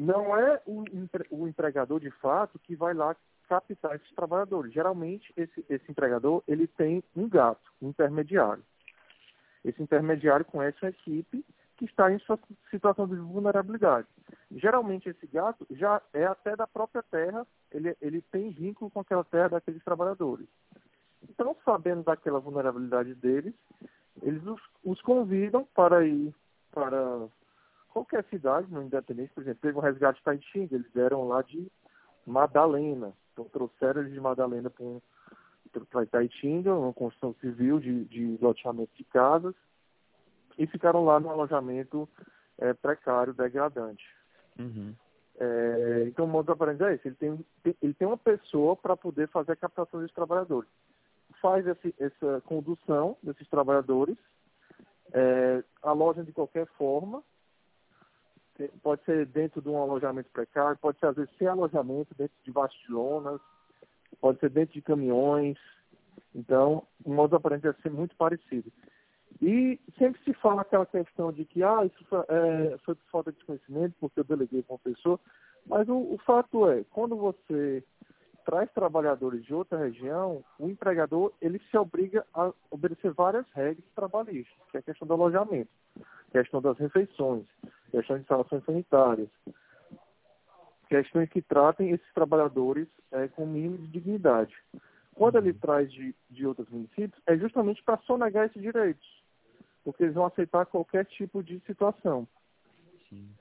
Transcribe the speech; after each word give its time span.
não 0.00 0.34
é 0.34 0.62
o, 0.66 0.82
o 1.30 1.46
empregador 1.46 2.00
de 2.00 2.10
fato 2.10 2.58
que 2.60 2.74
vai 2.74 2.94
lá 2.94 3.14
captar 3.46 3.96
esses 3.96 4.10
trabalhadores. 4.14 4.72
Geralmente, 4.72 5.30
esse, 5.36 5.62
esse 5.68 5.90
empregador 5.90 6.42
ele 6.48 6.66
tem 6.66 7.04
um 7.14 7.28
gato, 7.28 7.70
um 7.82 7.90
intermediário. 7.90 8.62
Esse 9.62 9.82
intermediário 9.82 10.46
conhece 10.46 10.78
uma 10.82 10.88
equipe 10.88 11.44
que 11.76 11.84
está 11.84 12.10
em 12.10 12.18
situação 12.70 13.06
de 13.06 13.16
vulnerabilidade. 13.16 14.06
Geralmente, 14.52 15.10
esse 15.10 15.26
gato 15.26 15.66
já 15.70 16.00
é 16.14 16.24
até 16.24 16.56
da 16.56 16.66
própria 16.66 17.02
terra, 17.02 17.46
ele, 17.70 17.94
ele 18.00 18.22
tem 18.22 18.50
vínculo 18.50 18.90
com 18.90 19.00
aquela 19.00 19.24
terra 19.24 19.48
daqueles 19.50 19.84
trabalhadores. 19.84 20.46
Então, 21.28 21.54
sabendo 21.62 22.02
daquela 22.02 22.40
vulnerabilidade 22.40 23.14
deles, 23.14 23.54
eles 24.22 24.42
os, 24.46 24.60
os 24.82 25.02
convidam 25.02 25.68
para 25.74 26.06
ir 26.06 26.34
para 26.70 27.28
qualquer 27.90 28.24
cidade, 28.24 28.72
no 28.72 28.82
Independência, 28.82 29.32
por 29.34 29.42
exemplo, 29.42 29.60
teve 29.60 29.78
um 29.78 29.82
resgate 29.82 30.22
para 30.22 30.34
Itinga, 30.34 30.74
eles 30.74 30.90
deram 30.92 31.28
lá 31.28 31.42
de 31.42 31.70
Madalena, 32.26 33.12
então 33.32 33.44
trouxeram 33.44 34.00
eles 34.00 34.12
de 34.12 34.20
Madalena 34.20 34.70
para 34.70 36.02
Itaitinga, 36.02 36.74
uma 36.74 36.92
construção 36.92 37.34
civil 37.40 37.80
de, 37.80 38.04
de 38.06 38.38
loteamento 38.40 38.92
de 38.94 39.04
casas, 39.04 39.54
e 40.58 40.66
ficaram 40.66 41.04
lá 41.04 41.18
no 41.18 41.30
alojamento 41.30 42.08
é, 42.58 42.72
precário, 42.74 43.32
degradante. 43.32 44.04
Uhum. 44.58 44.94
É, 45.38 46.04
então, 46.06 46.26
o 46.26 46.28
modo 46.28 46.54
de 46.54 46.84
é 46.84 46.94
esse, 46.94 47.08
ele 47.08 47.14
tem, 47.14 47.46
ele 47.80 47.94
tem 47.94 48.06
uma 48.06 48.18
pessoa 48.18 48.76
para 48.76 48.96
poder 48.96 49.26
fazer 49.28 49.52
a 49.52 49.56
captação 49.56 50.00
desses 50.00 50.14
trabalhadores. 50.14 50.68
Faz 51.40 51.66
esse, 51.66 51.94
essa 51.98 52.42
condução 52.42 53.16
desses 53.22 53.48
trabalhadores, 53.48 54.18
é, 55.12 55.64
alojam 55.82 56.24
de 56.24 56.32
qualquer 56.32 56.66
forma, 56.76 57.22
pode 58.82 59.04
ser 59.04 59.26
dentro 59.26 59.60
de 59.60 59.68
um 59.68 59.78
alojamento 59.78 60.30
precário, 60.30 60.78
pode 60.78 60.98
ser 60.98 61.06
às 61.06 61.16
vezes 61.16 61.30
sem 61.38 61.46
alojamento, 61.46 62.14
dentro 62.16 62.36
de 62.44 62.50
bastilonas, 62.50 63.40
pode 64.20 64.38
ser 64.40 64.50
dentro 64.50 64.74
de 64.74 64.82
caminhões. 64.82 65.58
Então, 66.34 66.84
o 67.04 67.12
modo 67.12 67.36
aparente 67.36 67.62
deve 67.62 67.80
ser 67.82 67.90
muito 67.90 68.16
parecido. 68.16 68.70
E 69.40 69.80
sempre 69.98 70.22
se 70.22 70.34
fala 70.34 70.62
aquela 70.62 70.86
questão 70.86 71.32
de 71.32 71.44
que 71.44 71.62
ah, 71.62 71.84
isso 71.84 72.04
foi, 72.04 72.20
é, 72.28 72.78
foi 72.84 72.94
por 72.94 73.10
falta 73.10 73.32
de 73.32 73.44
conhecimento, 73.44 73.94
porque 73.98 74.20
eu 74.20 74.24
deleguei 74.24 74.62
com 74.62 74.74
uma 74.74 74.80
pessoa. 74.80 75.18
Mas 75.66 75.88
o, 75.88 75.96
o 75.96 76.18
fato 76.26 76.68
é, 76.68 76.84
quando 76.90 77.16
você 77.16 77.82
traz 78.44 78.70
trabalhadores 78.72 79.44
de 79.44 79.54
outra 79.54 79.78
região, 79.78 80.44
o 80.58 80.68
empregador 80.68 81.32
ele 81.40 81.60
se 81.70 81.76
obriga 81.76 82.26
a 82.34 82.52
obedecer 82.70 83.12
várias 83.12 83.46
regras 83.52 83.84
trabalhistas, 83.94 84.56
que 84.70 84.76
é 84.76 84.80
a 84.80 84.82
questão 84.82 85.06
do 85.06 85.14
alojamento, 85.14 85.70
questão 86.32 86.60
das 86.60 86.76
refeições, 86.78 87.44
questão 87.90 88.16
de 88.16 88.22
instalações 88.22 88.64
sanitárias, 88.64 89.28
questões 90.88 91.28
que 91.28 91.40
tratem 91.40 91.90
esses 91.90 92.12
trabalhadores 92.12 92.88
é, 93.12 93.28
com 93.28 93.46
mínimo 93.46 93.78
de 93.78 93.86
dignidade. 93.86 94.54
Quando 95.14 95.38
ele 95.38 95.52
traz 95.52 95.90
de, 95.92 96.14
de 96.28 96.46
outros 96.46 96.68
municípios, 96.68 97.20
é 97.26 97.36
justamente 97.36 97.82
para 97.82 97.98
sonegar 97.98 98.46
esses 98.46 98.60
direitos, 98.60 99.06
porque 99.84 100.04
eles 100.04 100.14
vão 100.14 100.26
aceitar 100.26 100.66
qualquer 100.66 101.04
tipo 101.06 101.42
de 101.42 101.60
situação. 101.60 102.26
Sim. 103.08 103.30